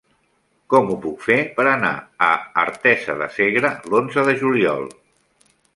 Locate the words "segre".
3.39-3.75